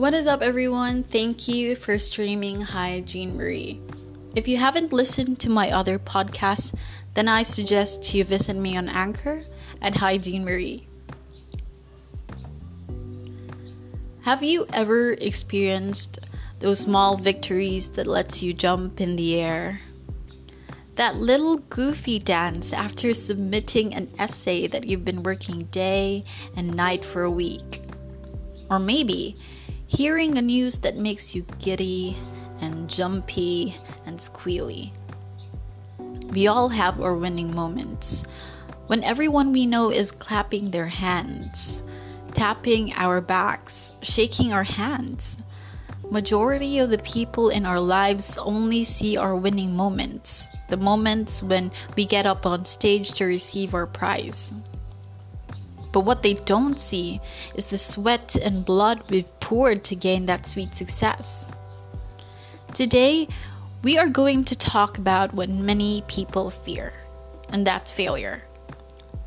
What 0.00 0.14
is 0.14 0.26
up, 0.26 0.40
everyone? 0.40 1.02
Thank 1.02 1.46
you 1.46 1.76
for 1.76 1.98
streaming 1.98 2.62
Hi 2.62 3.00
Jean 3.00 3.36
Marie. 3.36 3.82
If 4.34 4.48
you 4.48 4.56
haven't 4.56 4.94
listened 4.94 5.38
to 5.40 5.50
my 5.50 5.70
other 5.70 5.98
podcasts, 5.98 6.74
then 7.12 7.28
I 7.28 7.42
suggest 7.42 8.14
you 8.14 8.24
visit 8.24 8.56
me 8.56 8.78
on 8.78 8.88
Anchor 8.88 9.42
at 9.82 9.94
Hi 9.98 10.16
Jean 10.16 10.42
Marie. 10.42 10.88
Have 14.22 14.42
you 14.42 14.64
ever 14.72 15.12
experienced 15.12 16.18
those 16.60 16.80
small 16.80 17.18
victories 17.18 17.90
that 17.90 18.06
lets 18.06 18.40
you 18.40 18.54
jump 18.54 19.02
in 19.02 19.16
the 19.16 19.38
air? 19.38 19.82
That 20.94 21.16
little 21.16 21.58
goofy 21.58 22.18
dance 22.18 22.72
after 22.72 23.12
submitting 23.12 23.92
an 23.92 24.10
essay 24.18 24.66
that 24.66 24.86
you've 24.86 25.04
been 25.04 25.22
working 25.22 25.68
day 25.70 26.24
and 26.56 26.72
night 26.74 27.04
for 27.04 27.22
a 27.22 27.30
week? 27.30 27.82
Or 28.70 28.78
maybe 28.78 29.36
hearing 29.90 30.38
a 30.38 30.42
news 30.42 30.78
that 30.78 30.96
makes 30.96 31.34
you 31.34 31.44
giddy 31.58 32.16
and 32.60 32.88
jumpy 32.88 33.76
and 34.06 34.16
squealy. 34.18 34.92
We 36.28 36.46
all 36.46 36.68
have 36.68 37.00
our 37.00 37.16
winning 37.16 37.52
moments 37.52 38.22
when 38.86 39.02
everyone 39.02 39.50
we 39.50 39.66
know 39.66 39.90
is 39.90 40.12
clapping 40.12 40.70
their 40.70 40.86
hands, 40.86 41.82
tapping 42.34 42.92
our 42.92 43.20
backs, 43.20 43.90
shaking 44.00 44.52
our 44.52 44.62
hands. 44.62 45.36
Majority 46.08 46.78
of 46.78 46.90
the 46.90 46.98
people 46.98 47.50
in 47.50 47.66
our 47.66 47.80
lives 47.80 48.38
only 48.38 48.84
see 48.84 49.16
our 49.16 49.34
winning 49.34 49.74
moments, 49.74 50.46
the 50.68 50.76
moments 50.76 51.42
when 51.42 51.72
we 51.96 52.04
get 52.04 52.26
up 52.26 52.46
on 52.46 52.64
stage 52.64 53.10
to 53.14 53.24
receive 53.24 53.74
our 53.74 53.88
prize. 53.88 54.52
But 55.90 56.02
what 56.02 56.22
they 56.22 56.34
don't 56.34 56.78
see 56.78 57.20
is 57.56 57.66
the 57.66 57.78
sweat 57.78 58.36
and 58.36 58.64
blood 58.64 59.02
we've 59.10 59.39
poured 59.50 59.82
to 59.82 59.96
gain 59.96 60.26
that 60.26 60.46
sweet 60.46 60.76
success. 60.76 61.44
Today, 62.72 63.26
we 63.82 63.98
are 63.98 64.08
going 64.08 64.44
to 64.44 64.54
talk 64.54 64.96
about 64.96 65.34
what 65.34 65.48
many 65.48 66.04
people 66.06 66.50
fear, 66.50 66.92
and 67.48 67.66
that's 67.66 67.90
failure. 67.90 68.44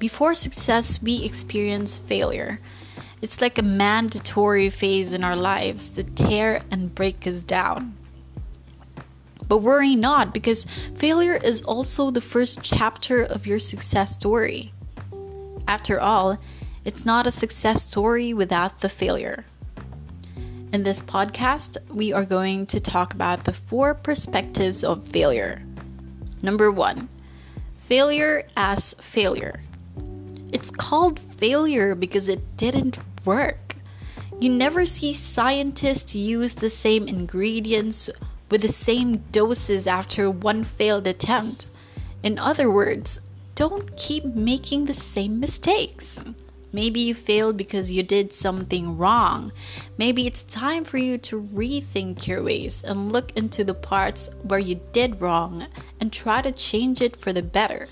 Before 0.00 0.34
success, 0.34 1.00
we 1.00 1.22
experience 1.22 2.00
failure. 2.00 2.58
It's 3.22 3.40
like 3.40 3.58
a 3.58 3.62
mandatory 3.62 4.70
phase 4.70 5.12
in 5.12 5.22
our 5.22 5.36
lives 5.36 5.88
to 5.90 6.02
tear 6.02 6.62
and 6.72 6.92
break 6.92 7.24
us 7.24 7.44
down. 7.44 7.96
But 9.46 9.58
worry 9.58 9.94
not, 9.94 10.34
because 10.34 10.66
failure 10.96 11.36
is 11.36 11.62
also 11.62 12.10
the 12.10 12.20
first 12.20 12.58
chapter 12.64 13.22
of 13.22 13.46
your 13.46 13.60
success 13.60 14.16
story. 14.16 14.72
After 15.68 16.00
all, 16.00 16.40
it's 16.84 17.04
not 17.04 17.28
a 17.28 17.30
success 17.30 17.88
story 17.88 18.34
without 18.34 18.80
the 18.80 18.88
failure. 18.88 19.44
In 20.70 20.82
this 20.82 21.00
podcast, 21.00 21.78
we 21.88 22.12
are 22.12 22.26
going 22.26 22.66
to 22.66 22.78
talk 22.78 23.14
about 23.14 23.44
the 23.44 23.54
four 23.54 23.94
perspectives 23.94 24.84
of 24.84 25.08
failure. 25.08 25.62
Number 26.42 26.70
one, 26.70 27.08
failure 27.86 28.46
as 28.54 28.94
failure. 29.00 29.60
It's 30.52 30.70
called 30.70 31.20
failure 31.38 31.94
because 31.94 32.28
it 32.28 32.58
didn't 32.58 32.98
work. 33.24 33.76
You 34.40 34.50
never 34.50 34.84
see 34.84 35.14
scientists 35.14 36.14
use 36.14 36.52
the 36.52 36.68
same 36.68 37.08
ingredients 37.08 38.10
with 38.50 38.60
the 38.60 38.68
same 38.68 39.24
doses 39.32 39.86
after 39.86 40.30
one 40.30 40.64
failed 40.64 41.06
attempt. 41.06 41.66
In 42.22 42.38
other 42.38 42.70
words, 42.70 43.20
don't 43.54 43.96
keep 43.96 44.26
making 44.26 44.84
the 44.84 44.92
same 44.92 45.40
mistakes. 45.40 46.20
Maybe 46.72 47.00
you 47.00 47.14
failed 47.14 47.56
because 47.56 47.90
you 47.90 48.02
did 48.02 48.32
something 48.32 48.98
wrong. 48.98 49.52
Maybe 49.96 50.26
it's 50.26 50.42
time 50.42 50.84
for 50.84 50.98
you 50.98 51.18
to 51.18 51.42
rethink 51.42 52.26
your 52.26 52.42
ways 52.42 52.82
and 52.84 53.10
look 53.10 53.36
into 53.36 53.64
the 53.64 53.74
parts 53.74 54.28
where 54.42 54.58
you 54.58 54.80
did 54.92 55.20
wrong 55.20 55.66
and 56.00 56.12
try 56.12 56.42
to 56.42 56.52
change 56.52 57.00
it 57.00 57.16
for 57.16 57.32
the 57.32 57.42
better. 57.42 57.88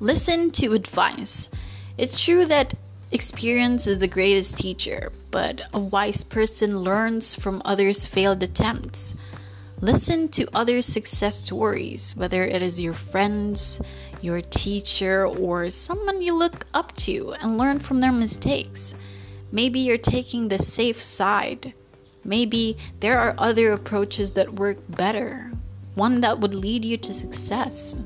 Listen 0.00 0.50
to 0.52 0.72
advice. 0.72 1.48
It's 1.96 2.18
true 2.20 2.46
that 2.46 2.74
experience 3.12 3.86
is 3.86 3.98
the 3.98 4.08
greatest 4.08 4.56
teacher, 4.56 5.12
but 5.30 5.62
a 5.72 5.78
wise 5.78 6.24
person 6.24 6.80
learns 6.80 7.34
from 7.34 7.62
others' 7.64 8.06
failed 8.06 8.42
attempts. 8.42 9.14
Listen 9.80 10.28
to 10.28 10.48
other 10.54 10.82
success 10.82 11.38
stories, 11.44 12.16
whether 12.16 12.44
it 12.44 12.62
is 12.62 12.80
your 12.80 12.94
friends, 12.94 13.80
your 14.24 14.40
teacher, 14.40 15.26
or 15.26 15.68
someone 15.68 16.22
you 16.22 16.34
look 16.34 16.64
up 16.72 16.96
to, 16.96 17.34
and 17.40 17.58
learn 17.58 17.78
from 17.78 18.00
their 18.00 18.10
mistakes. 18.10 18.94
Maybe 19.52 19.80
you're 19.80 19.98
taking 19.98 20.48
the 20.48 20.58
safe 20.58 21.02
side. 21.02 21.74
Maybe 22.24 22.78
there 23.00 23.18
are 23.18 23.34
other 23.36 23.72
approaches 23.72 24.32
that 24.32 24.54
work 24.54 24.78
better, 24.88 25.52
one 25.94 26.22
that 26.22 26.40
would 26.40 26.54
lead 26.54 26.86
you 26.86 26.96
to 26.96 27.12
success. 27.12 27.96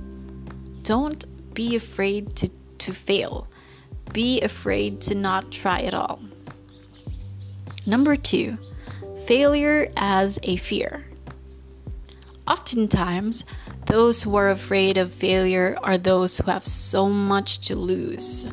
Don't 0.83 1.25
be 1.55 1.77
afraid 1.77 2.35
to, 2.37 2.50
to 2.79 2.93
fail, 2.93 3.47
be 4.12 4.41
afraid 4.41 5.00
to 5.03 5.15
not 5.15 5.53
try 5.53 5.83
at 5.83 5.95
all. 5.95 6.21
Number 7.87 8.17
two, 8.17 8.59
failure 9.27 9.93
as 9.97 10.41
a 10.43 10.56
fear. 10.56 11.05
Oftentimes, 12.49 13.45
those 13.88 14.22
who 14.22 14.37
are 14.37 14.50
afraid 14.50 14.99
of 14.99 15.12
failure 15.12 15.76
are 15.82 15.97
those 15.97 16.37
who 16.37 16.50
have 16.50 16.66
so 16.66 17.09
much 17.09 17.60
to 17.60 17.75
lose. 17.75 18.47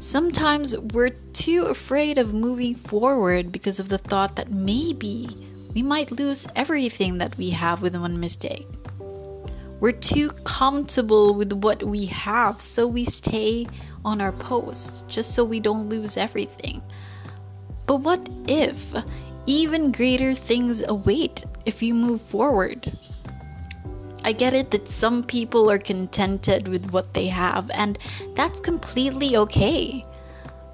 Sometimes 0.00 0.76
we're 0.76 1.16
too 1.32 1.66
afraid 1.66 2.18
of 2.18 2.34
moving 2.34 2.74
forward 2.74 3.52
because 3.52 3.78
of 3.78 3.88
the 3.88 3.98
thought 3.98 4.34
that 4.34 4.50
maybe 4.50 5.28
we 5.72 5.82
might 5.82 6.10
lose 6.10 6.48
everything 6.56 7.18
that 7.18 7.36
we 7.38 7.50
have 7.50 7.80
with 7.80 7.94
one 7.94 8.18
mistake. 8.18 8.66
We're 9.78 9.92
too 9.92 10.30
comfortable 10.44 11.34
with 11.34 11.52
what 11.52 11.84
we 11.84 12.06
have, 12.06 12.60
so 12.60 12.88
we 12.88 13.04
stay 13.04 13.68
on 14.04 14.20
our 14.20 14.32
post 14.32 15.08
just 15.08 15.34
so 15.34 15.44
we 15.44 15.60
don't 15.60 15.88
lose 15.88 16.16
everything. 16.16 16.82
But 17.86 17.98
what 17.98 18.28
if 18.48 18.92
even 19.46 19.92
greater 19.92 20.34
things 20.34 20.82
await 20.82 21.44
if 21.66 21.82
you 21.82 21.94
move 21.94 22.20
forward? 22.20 22.90
I 24.26 24.32
get 24.32 24.54
it 24.54 24.72
that 24.72 24.88
some 24.88 25.22
people 25.22 25.70
are 25.70 25.78
contented 25.78 26.66
with 26.66 26.90
what 26.90 27.14
they 27.14 27.28
have, 27.28 27.70
and 27.70 27.96
that's 28.34 28.58
completely 28.58 29.36
okay. 29.36 30.04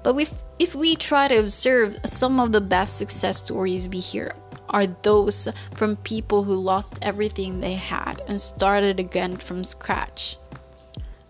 But 0.01 0.17
if, 0.17 0.33
if 0.57 0.73
we 0.73 0.95
try 0.95 1.27
to 1.27 1.35
observe 1.35 1.99
some 2.03 2.39
of 2.39 2.51
the 2.51 2.61
best 2.61 2.97
success 2.97 3.37
stories 3.37 3.87
we 3.87 3.99
hear 3.99 4.33
are 4.69 4.87
those 4.87 5.47
from 5.75 5.97
people 5.97 6.43
who 6.43 6.55
lost 6.55 6.97
everything 7.03 7.59
they 7.59 7.75
had 7.75 8.23
and 8.27 8.41
started 8.41 8.99
again 8.99 9.37
from 9.37 9.63
scratch. 9.63 10.37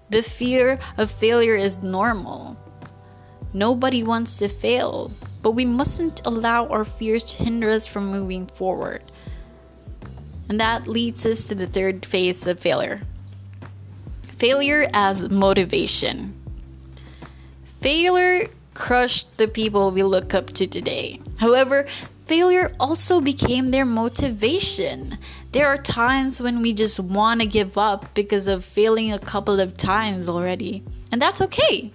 The 0.09 0.23
fear 0.23 0.79
of 0.97 1.11
failure 1.11 1.57
is 1.57 1.83
normal. 1.83 2.55
Nobody 3.51 4.01
wants 4.01 4.33
to 4.35 4.47
fail, 4.47 5.11
but 5.41 5.51
we 5.51 5.65
mustn't 5.65 6.21
allow 6.23 6.67
our 6.67 6.85
fears 6.85 7.25
to 7.25 7.43
hinder 7.43 7.69
us 7.69 7.85
from 7.85 8.07
moving 8.07 8.47
forward. 8.47 9.03
And 10.49 10.59
that 10.59 10.87
leads 10.87 11.25
us 11.25 11.45
to 11.45 11.55
the 11.55 11.67
third 11.67 12.05
phase 12.05 12.45
of 12.47 12.59
failure 12.59 13.01
failure 14.37 14.89
as 14.93 15.29
motivation. 15.29 16.33
Failure 17.79 18.49
crushed 18.73 19.37
the 19.37 19.47
people 19.47 19.91
we 19.91 20.03
look 20.03 20.33
up 20.33 20.47
to 20.47 20.67
today. 20.67 21.21
However, 21.37 21.87
failure 22.25 22.73
also 22.79 23.21
became 23.21 23.71
their 23.71 23.85
motivation. 23.85 25.17
There 25.51 25.67
are 25.67 25.77
times 25.77 26.41
when 26.41 26.61
we 26.61 26.73
just 26.73 26.99
want 26.99 27.39
to 27.39 27.45
give 27.45 27.77
up 27.77 28.13
because 28.13 28.47
of 28.47 28.65
failing 28.65 29.13
a 29.13 29.19
couple 29.19 29.59
of 29.59 29.77
times 29.77 30.27
already, 30.27 30.83
and 31.11 31.21
that's 31.21 31.41
okay. 31.41 31.93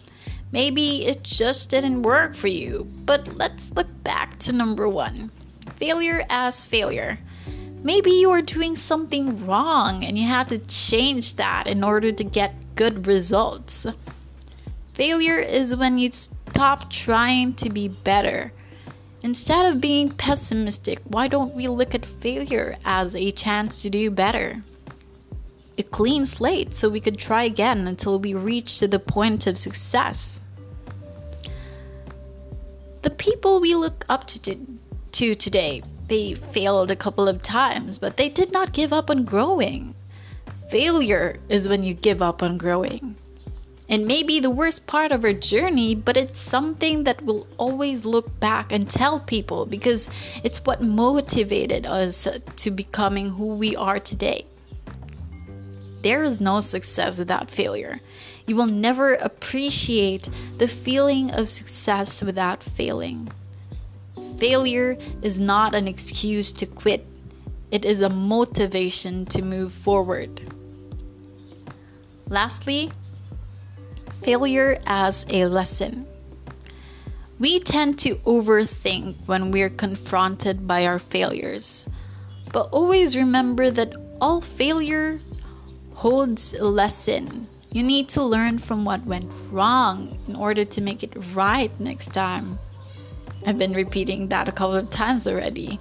Maybe 0.51 1.05
it 1.05 1.23
just 1.23 1.69
didn't 1.69 2.03
work 2.03 2.35
for 2.35 2.49
you, 2.49 2.89
but 3.05 3.37
let's 3.37 3.71
look 3.73 3.89
back 4.05 4.39
to 4.41 4.53
number 4.53 4.89
one 4.89 5.31
failure 5.77 6.25
as 6.29 6.65
failure. 6.65 7.19
Maybe 7.89 8.11
you 8.11 8.31
are 8.33 8.43
doing 8.43 8.77
something 8.77 9.47
wrong 9.47 10.05
and 10.05 10.19
you 10.19 10.29
have 10.29 10.49
to 10.49 10.59
change 10.59 11.37
that 11.37 11.67
in 11.67 11.83
order 11.83 12.13
to 12.13 12.23
get 12.23 12.55
good 12.75 13.07
results. 13.07 13.87
Failure 14.93 15.39
is 15.39 15.75
when 15.75 15.97
you 15.99 16.13
stop 16.13 16.91
trying 16.91 17.55
to 17.55 17.71
be 17.71 17.89
better. 17.89 18.53
Instead 19.23 19.65
of 19.65 19.81
being 19.81 20.11
pessimistic, 20.11 20.99
why 21.05 21.29
don't 21.29 21.55
we 21.55 21.67
look 21.67 21.95
at 21.95 22.05
failure 22.05 22.77
as 22.85 23.17
a 23.17 23.33
chance 23.33 23.81
to 23.81 23.89
do 23.89 24.11
better? 24.11 24.63
A 25.79 25.83
clean 25.83 26.27
slate 26.27 26.75
so 26.75 26.91
we 26.91 27.01
could 27.01 27.17
try 27.17 27.45
again 27.45 27.89
until 27.89 28.19
we 28.19 28.35
reach 28.35 28.81
to 28.81 28.87
the 28.87 28.99
point 28.99 29.47
of 29.47 29.57
success. 29.57 30.43
The 33.01 33.17
people 33.17 33.63
we 33.63 33.75
look 33.75 34.05
up 34.11 34.27
to, 34.27 34.59
to 35.13 35.35
today 35.35 35.83
they 36.09 36.35
failed 36.35 36.91
a 36.91 36.97
couple 36.97 37.29
of 37.29 37.43
times, 37.43 37.99
but 37.99 38.17
they 38.17 38.29
did 38.29 38.53
not 38.53 38.73
give 38.73 38.93
up 38.93 39.11
on 39.11 39.25
growing. 39.25 39.95
Failure 40.71 41.39
is 41.49 41.69
when 41.69 41.83
you 41.83 41.95
give 41.95 42.21
up 42.21 42.43
on 42.43 42.59
growing. 42.59 43.17
It 43.89 44.07
may 44.07 44.23
be 44.23 44.39
the 44.39 44.51
worst 44.51 44.87
part 44.87 45.13
of 45.13 45.25
our 45.25 45.33
journey, 45.33 45.95
but 45.95 46.19
it's 46.19 46.39
something 46.39 47.05
that 47.05 47.23
we'll 47.23 47.47
always 47.57 48.05
look 48.05 48.39
back 48.39 48.71
and 48.71 48.89
tell 48.89 49.21
people 49.21 49.65
because 49.65 50.11
it's 50.45 50.65
what 50.67 50.83
motivated 50.83 51.87
us 51.87 52.29
to 52.57 52.71
becoming 52.71 53.31
who 53.31 53.47
we 53.55 53.75
are 53.77 53.99
today. 53.99 54.45
There 56.03 56.23
is 56.23 56.41
no 56.41 56.61
success 56.61 57.19
without 57.19 57.51
failure. 57.51 58.01
You 58.47 58.57
will 58.57 58.67
never 58.67 59.15
appreciate 59.15 60.29
the 60.59 60.69
feeling 60.69 61.31
of 61.31 61.49
success 61.49 62.23
without 62.23 62.63
failing. 62.63 63.31
Failure 64.39 64.97
is 65.23 65.39
not 65.39 65.75
an 65.75 65.89
excuse 65.89 66.53
to 66.53 66.67
quit, 66.67 67.05
it 67.71 67.85
is 67.85 68.01
a 68.01 68.09
motivation 68.09 69.27
to 69.27 69.43
move 69.43 69.73
forward. 69.73 70.53
Lastly, 72.29 72.91
failure 74.23 74.81
as 74.87 75.27
a 75.29 75.47
lesson. 75.47 76.07
We 77.39 77.61
tend 77.61 77.99
to 78.01 78.17
overthink 78.17 79.17
when 79.27 79.51
we're 79.51 79.71
confronted 79.71 80.67
by 80.67 80.87
our 80.87 80.99
failures, 80.99 81.87
but 82.53 82.69
always 82.71 83.17
remember 83.17 83.71
that 83.71 83.93
all 84.21 84.41
failure 84.41 85.21
holds 85.95 86.53
a 86.55 86.65
lesson. 86.65 87.47
You 87.73 87.83
need 87.83 88.09
to 88.11 88.23
learn 88.23 88.59
from 88.59 88.85
what 88.85 89.05
went 89.05 89.31
wrong 89.51 90.19
in 90.27 90.37
order 90.37 90.65
to 90.65 90.81
make 90.81 91.03
it 91.03 91.13
right 91.35 91.71
next 91.81 92.13
time. 92.13 92.59
I've 93.47 93.59
been 93.59 93.73
repeating 93.73 94.29
that 94.29 94.49
a 94.49 94.53
couple 94.53 94.77
of 94.77 94.91
times 94.91 95.27
already. 95.27 95.81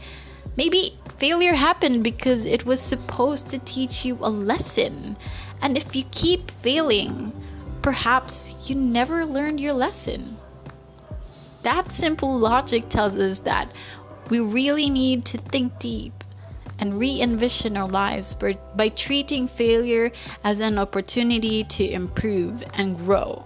Maybe 0.55 0.97
failure 1.17 1.53
happened 1.53 2.03
because 2.03 2.45
it 2.45 2.65
was 2.65 2.81
supposed 2.81 3.47
to 3.49 3.59
teach 3.59 4.05
you 4.05 4.17
a 4.21 4.29
lesson. 4.29 5.17
And 5.61 5.77
if 5.77 5.95
you 5.95 6.03
keep 6.11 6.51
failing, 6.51 7.31
perhaps 7.81 8.55
you 8.65 8.75
never 8.75 9.25
learned 9.25 9.59
your 9.59 9.73
lesson. 9.73 10.37
That 11.63 11.91
simple 11.91 12.37
logic 12.37 12.89
tells 12.89 13.15
us 13.15 13.41
that 13.41 13.71
we 14.29 14.39
really 14.39 14.89
need 14.89 15.25
to 15.25 15.37
think 15.37 15.79
deep 15.79 16.23
and 16.79 16.99
re 16.99 17.21
envision 17.21 17.77
our 17.77 17.87
lives 17.87 18.33
by, 18.33 18.53
by 18.75 18.89
treating 18.89 19.47
failure 19.47 20.11
as 20.43 20.59
an 20.59 20.77
opportunity 20.77 21.63
to 21.63 21.89
improve 21.89 22.63
and 22.73 22.97
grow. 22.97 23.45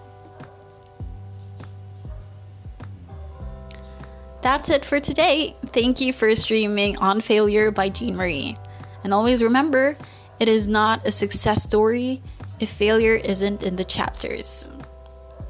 That's 4.42 4.70
it 4.70 4.84
for 4.84 5.00
today. 5.00 5.56
Thank 5.68 6.02
you 6.02 6.14
for 6.14 6.34
streaming 6.36 6.98
On 6.98 7.22
Failure 7.22 7.70
by 7.72 7.90
Jean 7.90 8.16
Marie. 8.16 8.58
And 9.04 9.14
always 9.14 9.44
remember, 9.44 9.96
it 10.40 10.48
is 10.48 10.68
not 10.68 11.06
a 11.06 11.12
success 11.12 11.64
story, 11.64 12.22
if 12.60 12.70
failure 12.70 13.16
isn't 13.16 13.64
in 13.64 13.76
the 13.76 13.84
chapters. 13.84 14.70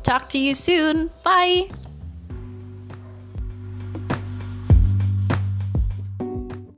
Talk 0.04 0.30
to 0.30 0.38
you 0.38 0.54
soon. 0.54 1.12
Bye. 1.24 1.70